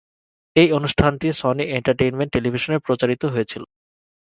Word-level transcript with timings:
এই 0.55 0.69
অনুষ্ঠানটি 0.71 1.27
Sony 1.41 1.63
entertainment 1.77 2.31
টেলিভিশনে 2.33 2.77
প্রচারিত 2.79 3.23
হয়েছিল। 3.25 3.63